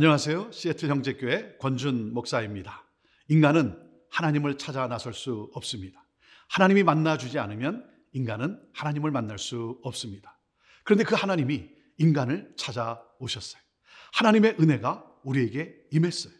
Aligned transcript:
안녕하세요. 0.00 0.52
시애틀 0.52 0.90
형제교회 0.90 1.56
권준 1.58 2.14
목사입니다. 2.14 2.84
인간은 3.26 3.76
하나님을 4.10 4.56
찾아 4.56 4.86
나설 4.86 5.12
수 5.12 5.50
없습니다. 5.54 6.06
하나님이 6.46 6.84
만나주지 6.84 7.40
않으면 7.40 7.84
인간은 8.12 8.62
하나님을 8.74 9.10
만날 9.10 9.40
수 9.40 9.80
없습니다. 9.82 10.38
그런데 10.84 11.02
그 11.02 11.16
하나님이 11.16 11.68
인간을 11.96 12.54
찾아오셨어요. 12.56 13.60
하나님의 14.12 14.58
은혜가 14.60 15.04
우리에게 15.24 15.74
임했어요. 15.90 16.32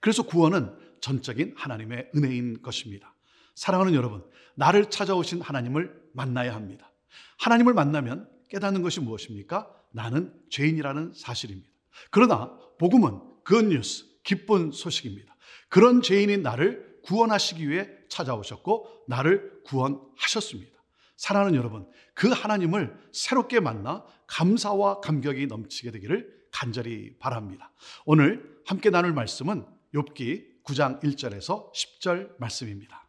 그래서 0.00 0.22
구원은 0.22 0.76
전적인 1.00 1.54
하나님의 1.56 2.10
은혜인 2.14 2.60
것입니다. 2.60 3.14
사랑하는 3.54 3.94
여러분, 3.94 4.22
나를 4.56 4.90
찾아오신 4.90 5.40
하나님을 5.40 5.90
만나야 6.12 6.54
합니다. 6.54 6.92
하나님을 7.38 7.72
만나면 7.72 8.28
깨닫는 8.50 8.82
것이 8.82 9.00
무엇입니까? 9.00 9.74
나는 9.92 10.34
죄인이라는 10.50 11.14
사실입니다. 11.14 11.70
그러나 12.10 12.65
복음은 12.78 13.20
굿뉴스, 13.44 14.04
기쁜 14.22 14.72
소식입니다. 14.72 15.36
그런 15.68 16.02
죄인인 16.02 16.42
나를 16.42 17.00
구원하시기 17.04 17.68
위해 17.68 17.88
찾아오셨고 18.08 19.04
나를 19.08 19.62
구원하셨습니다. 19.64 20.76
사랑하는 21.16 21.56
여러분, 21.56 21.88
그 22.14 22.28
하나님을 22.28 22.96
새롭게 23.12 23.60
만나 23.60 24.04
감사와 24.26 25.00
감격이 25.00 25.46
넘치게 25.46 25.90
되기를 25.92 26.46
간절히 26.52 27.16
바랍니다. 27.18 27.72
오늘 28.04 28.60
함께 28.66 28.90
나눌 28.90 29.12
말씀은 29.12 29.64
욥기 29.94 30.64
9장 30.64 31.02
1절에서 31.02 31.72
10절 31.72 32.38
말씀입니다. 32.38 33.08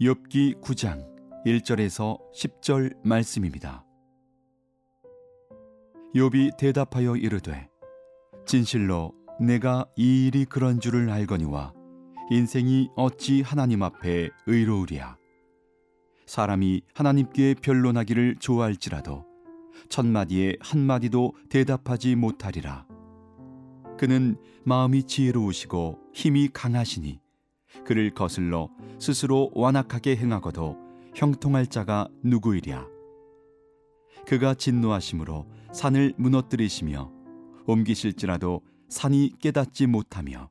욥기 0.00 0.60
9장 0.60 1.11
1절에서 1.44 2.18
10절 2.32 2.96
말씀입니다. 3.04 3.84
욥이 6.14 6.56
대답하여 6.56 7.16
이르되 7.16 7.68
진실로 8.46 9.12
내가 9.40 9.86
이 9.96 10.28
일이 10.28 10.44
그런 10.44 10.78
줄을 10.78 11.10
알거니와 11.10 11.72
인생이 12.30 12.90
어찌 12.94 13.42
하나님 13.42 13.82
앞에 13.82 14.30
의로우랴 14.46 15.16
사람이 16.26 16.82
하나님께 16.94 17.56
변론하기를 17.60 18.36
좋아할지라도 18.38 19.24
첫 19.88 20.06
마디에 20.06 20.56
한 20.60 20.80
마디도 20.80 21.32
대답하지 21.50 22.14
못하리라 22.14 22.86
그는 23.98 24.36
마음이 24.64 25.04
지혜로우시고 25.04 25.98
힘이 26.14 26.50
강하시니 26.52 27.20
그를 27.84 28.10
거슬러 28.10 28.68
스스로 29.00 29.50
완악하게 29.54 30.16
행하고도 30.16 30.81
형통할 31.14 31.66
자가 31.66 32.08
누구이랴? 32.22 32.86
그가 34.26 34.54
진노하심으로 34.54 35.46
산을 35.72 36.14
무너뜨리시며 36.16 37.12
옮기실지라도 37.66 38.62
산이 38.88 39.32
깨닫지 39.40 39.86
못하며 39.86 40.50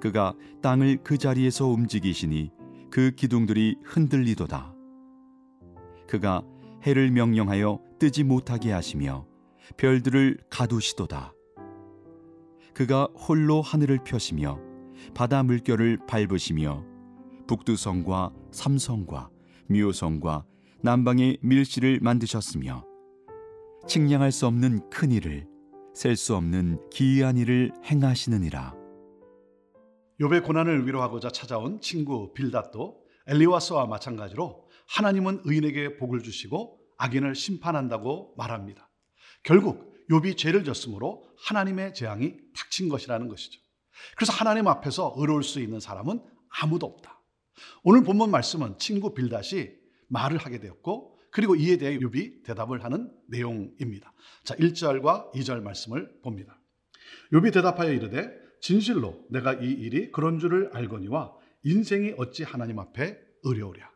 그가 0.00 0.34
땅을 0.62 0.98
그 1.04 1.16
자리에서 1.16 1.66
움직이시니 1.66 2.50
그 2.90 3.12
기둥들이 3.12 3.76
흔들리도다. 3.84 4.74
그가 6.08 6.42
해를 6.84 7.10
명령하여 7.10 7.80
뜨지 7.98 8.24
못하게 8.24 8.72
하시며 8.72 9.26
별들을 9.76 10.38
가두시도다. 10.50 11.32
그가 12.74 13.04
홀로 13.14 13.62
하늘을 13.62 13.98
펴시며 14.04 14.58
바다 15.14 15.42
물결을 15.42 15.98
밟으시며 16.06 16.84
북두성과 17.46 18.32
삼성과 18.50 19.30
묘성과 19.68 20.44
남방의 20.82 21.38
밀실을 21.42 22.00
만드셨으며 22.02 22.84
측량할 23.88 24.32
수 24.32 24.46
없는 24.46 24.90
큰 24.90 25.12
일을 25.12 25.46
셀 25.94 26.16
수 26.16 26.34
없는 26.36 26.88
기이한 26.90 27.36
일을 27.36 27.72
행하시느니라. 27.84 28.74
욥의 30.20 30.44
고난을 30.44 30.86
위로하고자 30.86 31.30
찾아온 31.30 31.80
친구 31.80 32.32
빌닷도 32.32 33.02
엘리와스와 33.26 33.86
마찬가지로 33.86 34.68
하나님은 34.88 35.42
의인에게 35.44 35.96
복을 35.96 36.22
주시고 36.22 36.78
악인을 36.98 37.34
심판한다고 37.34 38.34
말합니다. 38.36 38.90
결국 39.42 39.92
욥이 40.10 40.36
죄를 40.36 40.64
졌으므로 40.64 41.24
하나님의 41.46 41.94
재앙이 41.94 42.34
닥친 42.56 42.88
것이라는 42.88 43.28
것이죠. 43.28 43.60
그래서 44.16 44.32
하나님 44.32 44.68
앞에서 44.68 45.14
의로울 45.16 45.42
수 45.42 45.60
있는 45.60 45.80
사람은 45.80 46.22
아무도 46.60 46.86
없다. 46.86 47.21
오늘 47.82 48.02
본문 48.02 48.30
말씀은 48.30 48.78
친구 48.78 49.14
빌닷이 49.14 49.70
말을 50.08 50.38
하게 50.38 50.58
되었고 50.58 51.18
그리고 51.30 51.56
이에 51.56 51.78
대해 51.78 51.98
욥이 51.98 52.44
대답을 52.44 52.84
하는 52.84 53.10
내용입니다. 53.28 54.12
자, 54.44 54.54
1절과 54.56 55.32
2절 55.32 55.62
말씀을 55.62 56.20
봅니다. 56.22 56.60
욥이 57.32 57.52
대답하여 57.52 57.92
이르되 57.92 58.30
진실로 58.60 59.24
내가 59.30 59.54
이 59.54 59.70
일이 59.70 60.12
그런 60.12 60.38
줄을 60.38 60.70
알거니와 60.72 61.34
인생이 61.64 62.14
어찌 62.18 62.44
하나님 62.44 62.78
앞에 62.78 63.18
의려우랴. 63.44 63.90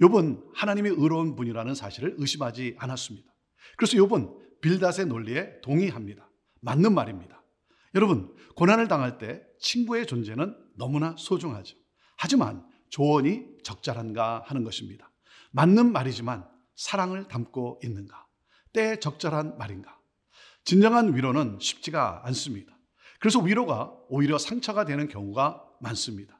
욥은 0.00 0.50
하나님이 0.54 0.90
의로운 0.90 1.36
분이라는 1.36 1.74
사실을 1.74 2.16
의심하지 2.18 2.76
않았습니다. 2.78 3.32
그래서 3.76 3.96
욥은 3.96 4.60
빌닷의 4.60 5.06
논리에 5.06 5.60
동의합니다. 5.62 6.28
맞는 6.60 6.94
말입니다. 6.94 7.42
여러분, 7.94 8.34
고난을 8.56 8.88
당할 8.88 9.18
때 9.18 9.42
친구의 9.60 10.06
존재는 10.06 10.54
너무나 10.76 11.14
소중하죠. 11.16 11.76
하지만 12.18 12.66
조언이 12.88 13.44
적절한가 13.62 14.44
하는 14.46 14.64
것입니다. 14.64 15.10
맞는 15.50 15.92
말이지만 15.92 16.46
사랑을 16.74 17.28
담고 17.28 17.80
있는가? 17.82 18.26
때에 18.72 19.00
적절한 19.00 19.58
말인가? 19.58 19.98
진정한 20.64 21.14
위로는 21.14 21.58
쉽지가 21.60 22.22
않습니다. 22.26 22.76
그래서 23.18 23.40
위로가 23.40 23.92
오히려 24.08 24.38
상처가 24.38 24.84
되는 24.84 25.08
경우가 25.08 25.64
많습니다. 25.80 26.38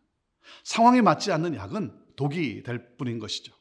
상황에 0.64 1.00
맞지 1.00 1.32
않는 1.32 1.54
약은 1.54 1.92
독이 2.16 2.62
될 2.62 2.96
뿐인 2.96 3.18
것이죠. 3.18 3.54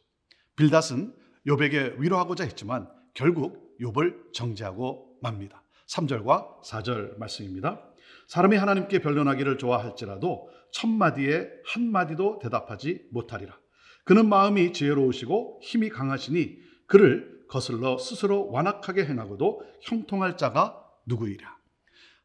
빌닷은 0.56 1.16
욥에게 1.47 2.00
위로하고자 2.00 2.44
했지만 2.44 2.90
결국 3.13 3.78
욥을 3.79 4.34
정죄하고 4.34 5.17
맙니다. 5.22 5.63
3절과 5.88 6.62
4절 6.63 7.17
말씀입니다. 7.17 7.81
사람이 8.27 8.57
하나님께 8.57 8.99
변론하기를 8.99 9.57
좋아할지라도 9.57 10.49
첫 10.71 10.88
마디에 10.88 11.47
한 11.66 11.91
마디도 11.91 12.39
대답하지 12.39 13.07
못하리라. 13.11 13.57
그는 14.03 14.29
마음이 14.29 14.73
지혜로우시고 14.73 15.59
힘이 15.63 15.89
강하시니 15.89 16.57
그를 16.88 17.45
거슬러 17.47 17.97
스스로 17.97 18.51
완악하게 18.51 19.05
행하고도 19.05 19.61
형통할 19.81 20.38
자가 20.38 20.81
누구이랴. 21.05 21.55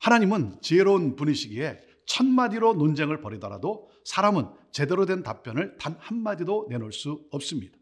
하나님은 0.01 0.61
지혜로운 0.63 1.17
분이시기에 1.17 1.79
첫 2.07 2.27
마디로 2.27 2.75
논쟁을 2.75 3.21
벌이더라도 3.21 3.91
사람은 4.05 4.49
제대로 4.73 5.07
된 5.07 5.23
답변을 5.23 5.77
단 5.79 5.97
한마디도 6.01 6.67
내놓을 6.71 6.93
수 6.93 7.25
없습니다. 7.31 7.79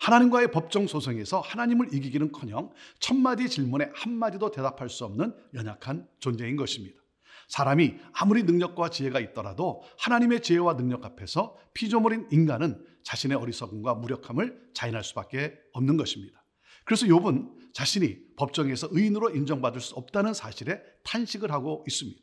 하나님과의 0.00 0.50
법정 0.52 0.86
소송에서 0.86 1.40
하나님을 1.40 1.92
이기기는커녕 1.92 2.72
첫 2.98 3.16
마디 3.16 3.48
질문에 3.48 3.90
한마디도 3.94 4.50
대답할 4.50 4.88
수 4.88 5.04
없는 5.04 5.34
연약한 5.54 6.08
존재인 6.18 6.56
것입니다. 6.56 7.00
사람이 7.48 7.96
아무리 8.12 8.42
능력과 8.42 8.90
지혜가 8.90 9.20
있더라도 9.20 9.82
하나님의 9.98 10.42
지혜와 10.42 10.76
능력 10.76 11.04
앞에서 11.04 11.56
피조물인 11.74 12.28
인간은 12.30 12.84
자신의 13.04 13.38
어리석음과 13.38 13.94
무력함을 13.94 14.70
자인할 14.74 15.04
수밖에 15.04 15.54
없는 15.72 15.96
것입니다. 15.96 16.42
그래서 16.84 17.06
욥은 17.06 17.72
자신이 17.72 18.36
법정에서 18.36 18.88
의인으로 18.90 19.30
인정받을 19.30 19.80
수 19.80 19.94
없다는 19.94 20.34
사실에 20.34 20.80
탄식을 21.04 21.52
하고 21.52 21.84
있습니다. 21.86 22.20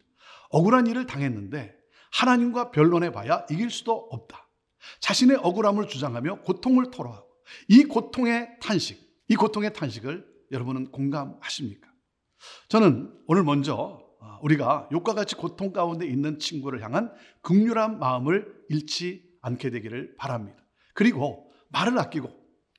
억울한 0.50 0.88
일을 0.88 1.06
당했는데 1.06 1.75
하나님과 2.12 2.71
변론해 2.71 3.12
봐야 3.12 3.45
이길 3.50 3.69
수도 3.69 3.94
없다. 4.12 4.50
자신의 5.00 5.38
억울함을 5.42 5.88
주장하며 5.88 6.42
고통을 6.42 6.92
토로하고 6.92 7.27
이 7.69 7.83
고통의 7.83 8.57
탄식, 8.62 9.00
이 9.30 9.36
고통의 9.36 9.74
탄식을 9.74 10.25
여러분은 10.51 10.92
공감하십니까? 10.92 11.88
저는 12.68 13.13
오늘 13.27 13.44
먼저 13.44 14.01
우리가 14.42 14.90
욕과 14.92 15.14
같이 15.14 15.36
고통 15.36 15.72
가운데 15.72 16.06
있는 16.06 16.40
친구를 16.40 16.81
향한 16.84 17.12
극률한 17.42 18.00
마음을 18.00 18.54
잃지 18.70 19.24
않게 19.42 19.70
되기를 19.70 20.16
바랍니다. 20.18 20.64
그리고 20.94 21.52
말을 21.70 21.98
아끼고 21.98 22.30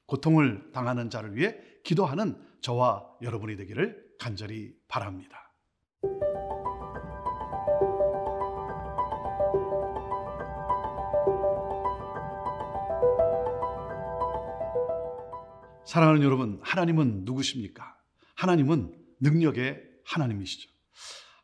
고통을 0.07 0.71
당하는 0.73 1.11
자를 1.11 1.37
위해 1.37 1.57
기도하는 1.85 2.41
저와 2.61 3.05
여러분이 3.23 3.57
되기를 3.57 4.05
간절히 4.19 4.75
바랍니다. 4.89 5.53
사랑하는 15.87 16.23
여러분, 16.23 16.59
하나님은 16.63 17.25
누구십니까? 17.25 17.97
하나님은 18.35 18.93
능력의 19.21 19.81
하나님이시죠. 20.05 20.69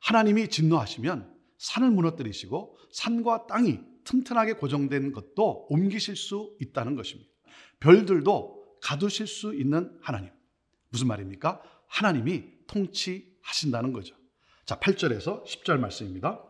하나님이 0.00 0.48
진노하시면 0.48 1.34
산을 1.58 1.90
무너뜨리시고 1.90 2.78
산과 2.92 3.46
땅이 3.46 3.80
튼튼하게 4.04 4.54
고정된 4.54 5.12
것도 5.12 5.66
옮기실 5.68 6.16
수 6.16 6.56
있다는 6.60 6.96
것입니다. 6.96 7.30
별들도 7.80 8.78
가두실 8.82 9.26
수 9.26 9.54
있는 9.54 9.96
하나님. 10.02 10.30
무슨 10.88 11.06
말입니까? 11.06 11.62
하나님이 11.86 12.44
통치하신다는 12.66 13.92
거죠. 13.92 14.14
자, 14.64 14.78
8절에서 14.78 15.44
10절 15.44 15.78
말씀입니다. 15.78 16.42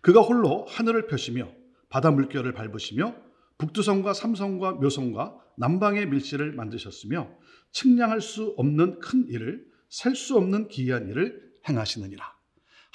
그가 0.00 0.20
홀로 0.20 0.64
하늘을 0.66 1.06
펴시며 1.06 1.52
바다 1.88 2.10
물결을 2.10 2.52
밟으시며 2.52 3.14
북두성과 3.58 4.12
삼성과 4.14 4.72
묘성과 4.72 5.36
남방의 5.56 6.06
밀실을 6.06 6.52
만드셨으며 6.52 7.30
측량할 7.72 8.20
수 8.20 8.54
없는 8.56 9.00
큰 9.00 9.28
일을 9.28 9.66
셀 9.88 10.14
수 10.14 10.36
없는 10.36 10.68
기이한 10.68 11.08
일을 11.08 11.52
행하시느니라. 11.68 12.35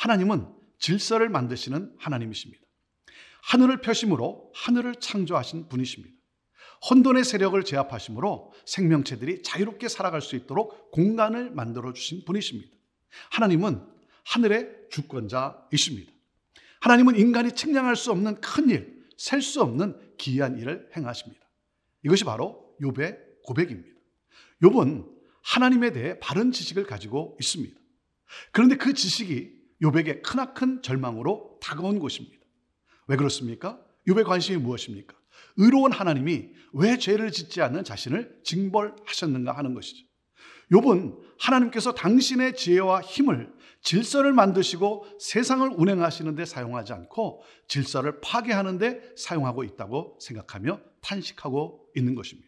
하나님은 0.01 0.48
질서를 0.80 1.30
만드시는 1.30 1.94
하나님이십니다. 2.00 2.63
하늘을 3.44 3.81
펴심으로 3.81 4.51
하늘을 4.56 4.95
창조하신 4.95 5.69
분이십니다. 5.69 6.15
혼돈의 6.89 7.24
세력을 7.24 7.63
제압하심으로 7.63 8.51
생명체들이 8.65 9.44
자유롭게 9.44 9.88
살아갈 9.89 10.21
수 10.21 10.36
있도록 10.36 10.89
공간을 10.92 11.51
만들어 11.51 11.94
주신 11.94 12.25
분이십니다. 12.25 12.75
하나님은 13.30 13.86
하늘의 14.25 14.88
주권자이십니다. 14.89 16.12
하나님은 16.80 17.19
인간이 17.19 17.51
측량할 17.51 17.95
수 17.95 18.09
없는 18.12 18.42
큰 18.42 18.71
일, 18.71 19.06
셀 19.18 19.44
수 19.44 19.62
없는 19.62 20.15
기이한 20.18 20.57
일을 20.57 20.89
행하십니다. 20.98 21.45
이것이 22.03 22.24
바로 22.24 22.75
욥의 22.81 23.19
고백입니다. 23.44 24.00
욥은 24.63 25.07
하나님에 25.44 25.92
대해 25.92 26.19
바른 26.19 26.51
지식을 26.51 26.86
가지고 26.86 27.38
있습니다. 27.39 27.80
그런데 28.51 28.77
그 28.77 28.95
지식이 28.95 29.60
욥에게 29.81 30.21
크나큰 30.21 30.81
절망으로 30.81 31.57
다가온 31.61 31.99
것입니다. 31.99 32.37
왜 33.07 33.15
그렇습니까? 33.15 33.79
욥의 34.07 34.25
관심이 34.25 34.57
무엇입니까? 34.57 35.15
의로운 35.57 35.91
하나님이 35.91 36.49
왜 36.73 36.97
죄를 36.97 37.31
짓지 37.31 37.61
않는 37.61 37.83
자신을 37.83 38.41
징벌하셨는가 38.43 39.51
하는 39.51 39.73
것이죠. 39.73 40.05
욥은 40.71 41.17
하나님께서 41.39 41.93
당신의 41.93 42.55
지혜와 42.55 43.01
힘을 43.01 43.53
질서를 43.81 44.31
만드시고 44.31 45.05
세상을 45.19 45.67
운행하시는 45.75 46.35
데 46.35 46.45
사용하지 46.45 46.93
않고 46.93 47.43
질서를 47.67 48.21
파괴하는 48.21 48.77
데 48.77 49.01
사용하고 49.17 49.63
있다고 49.63 50.17
생각하며 50.21 50.79
탄식하고 51.01 51.87
있는 51.95 52.15
것입니다. 52.15 52.47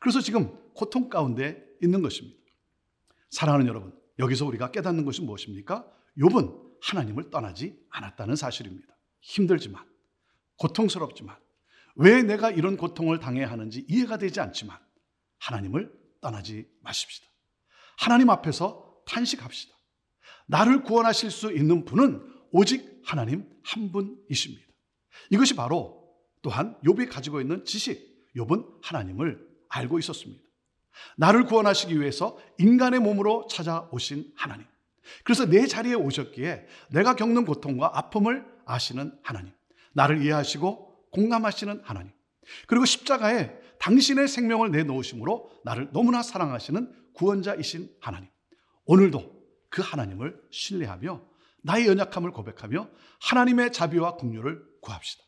그래서 0.00 0.20
지금 0.20 0.58
고통 0.74 1.08
가운데 1.08 1.64
있는 1.80 2.02
것입니다. 2.02 2.38
사랑하는 3.30 3.66
여러분, 3.66 3.94
여기서 4.18 4.44
우리가 4.46 4.70
깨닫는 4.70 5.04
것이 5.04 5.22
무엇입니까? 5.22 5.90
욥은 6.18 6.62
하나님을 6.82 7.30
떠나지 7.30 7.78
않았다는 7.90 8.36
사실입니다. 8.36 8.94
힘들지만 9.20 9.84
고통스럽지만 10.58 11.36
왜 11.96 12.22
내가 12.22 12.50
이런 12.50 12.76
고통을 12.76 13.18
당해야 13.18 13.50
하는지 13.50 13.84
이해가 13.88 14.18
되지 14.18 14.40
않지만 14.40 14.78
하나님을 15.38 15.92
떠나지 16.20 16.68
마십시다. 16.80 17.26
하나님 17.96 18.30
앞에서 18.30 19.02
탄식합시다. 19.06 19.74
나를 20.46 20.82
구원하실 20.82 21.30
수 21.30 21.52
있는 21.52 21.84
분은 21.84 22.20
오직 22.50 23.02
하나님 23.04 23.48
한 23.62 23.92
분이십니다. 23.92 24.64
이것이 25.30 25.54
바로 25.54 26.14
또한 26.42 26.78
욥이 26.84 27.08
가지고 27.08 27.40
있는 27.40 27.64
지식. 27.64 28.14
욥은 28.36 28.82
하나님을 28.82 29.46
알고 29.68 29.98
있었습니다. 30.00 30.42
나를 31.16 31.46
구원하시기 31.46 31.98
위해서 32.00 32.38
인간의 32.58 33.00
몸으로 33.00 33.46
찾아오신 33.48 34.32
하나님. 34.36 34.66
그래서 35.22 35.46
내 35.46 35.66
자리에 35.66 35.94
오셨기에 35.94 36.66
내가 36.90 37.16
겪는 37.16 37.44
고통과 37.44 37.90
아픔을 37.94 38.44
아시는 38.66 39.18
하나님. 39.22 39.52
나를 39.92 40.22
이해하시고 40.22 41.10
공감하시는 41.12 41.82
하나님. 41.84 42.12
그리고 42.66 42.84
십자가에 42.84 43.52
당신의 43.78 44.28
생명을 44.28 44.70
내놓으심으로 44.70 45.50
나를 45.64 45.90
너무나 45.92 46.22
사랑하시는 46.22 46.92
구원자이신 47.14 47.90
하나님. 48.00 48.28
오늘도 48.86 49.34
그 49.70 49.82
하나님을 49.82 50.40
신뢰하며 50.50 51.22
나의 51.62 51.86
연약함을 51.86 52.32
고백하며 52.32 52.88
하나님의 53.20 53.72
자비와 53.72 54.16
긍휼을 54.16 54.62
구합시다. 54.80 55.24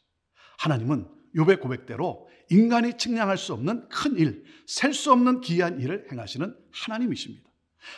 하나님은 0.58 1.08
욥의 1.34 1.60
고백대로 1.60 2.28
인간이 2.50 2.96
측량할 2.96 3.36
수 3.38 3.52
없는 3.52 3.88
큰 3.88 4.16
일, 4.16 4.44
셀 4.66 4.92
수 4.92 5.12
없는 5.12 5.40
기이한 5.40 5.80
일을 5.80 6.06
행하시는 6.10 6.56
하나님이십니다. 6.72 7.45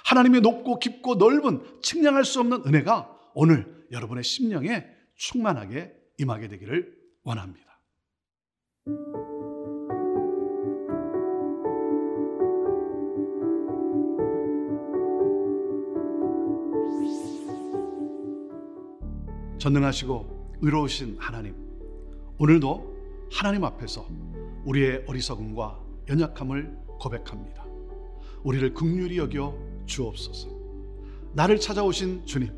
하나님의 0.04 0.40
높고 0.40 0.78
깊고 0.78 1.16
넓은 1.16 1.62
측량할 1.82 2.24
수 2.24 2.40
없는 2.40 2.62
은혜가 2.66 3.08
오늘 3.34 3.86
여러분의 3.90 4.24
심령에 4.24 4.84
충만하게 5.16 5.92
임하게 6.18 6.48
되기를 6.48 6.96
원합니다. 7.24 7.66
전능하시고 19.58 20.58
의로우신 20.62 21.16
하나님, 21.18 21.54
오늘도 22.38 23.28
하나님 23.30 23.64
앞에서 23.64 24.08
우리의 24.64 25.04
어리석음과 25.06 25.80
연약함을 26.08 26.78
고백합니다. 27.00 27.66
우리를 28.44 28.72
극률히 28.72 29.18
여겨 29.18 29.67
주옵소서. 29.88 30.48
나를 31.32 31.58
찾아오신 31.58 32.24
주님, 32.24 32.52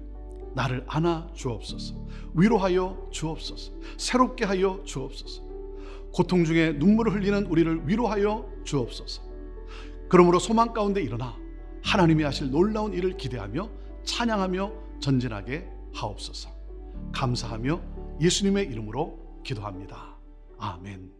나를 0.54 0.84
안아 0.86 1.30
주옵소서. 1.32 1.94
위로하여 2.34 3.08
주옵소서. 3.10 3.72
새롭게 3.96 4.44
하여 4.44 4.82
주옵소서. 4.84 5.42
고통 6.12 6.44
중에 6.44 6.72
눈물을 6.72 7.14
흘리는 7.14 7.46
우리를 7.46 7.88
위로하여 7.88 8.46
주옵소서. 8.64 9.22
그러므로 10.08 10.38
소망 10.38 10.72
가운데 10.72 11.00
일어나 11.00 11.36
하나님이 11.82 12.24
하실 12.24 12.50
놀라운 12.50 12.92
일을 12.92 13.16
기대하며 13.16 13.70
찬양하며 14.04 14.72
전진하게 15.00 15.68
하옵소서. 15.94 16.50
감사하며 17.12 17.80
예수님의 18.20 18.66
이름으로 18.66 19.40
기도합니다. 19.44 20.16
아멘. 20.58 21.19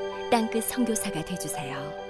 땅끝 0.31 0.63
선교사가 0.63 1.25
되주세요. 1.25 2.00